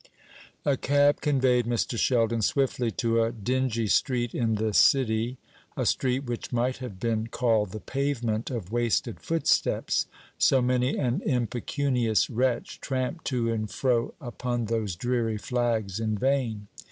A 0.65 0.77
cab 0.77 1.21
conveyed 1.21 1.67
Mr. 1.67 1.95
Sheldon 1.95 2.41
swiftly 2.41 2.89
to 2.89 3.21
a 3.21 3.31
dingy 3.31 3.85
street 3.85 4.33
in 4.33 4.55
the 4.55 4.73
City 4.73 5.37
a 5.77 5.85
street 5.85 6.23
which 6.23 6.51
might 6.51 6.77
have 6.77 6.99
been 6.99 7.27
called 7.27 7.69
the 7.69 7.79
pavement 7.79 8.49
of 8.49 8.71
wasted 8.71 9.19
footsteps, 9.19 10.07
so 10.39 10.59
many 10.59 10.97
an 10.97 11.21
impecunious 11.23 12.31
wretch 12.31 12.79
tramped 12.81 13.25
to 13.25 13.53
and 13.53 13.69
fro 13.69 14.15
upon 14.19 14.65
those 14.65 14.95
dreary 14.95 15.37
flags 15.37 15.99
in 15.99 16.17
vain. 16.17 16.67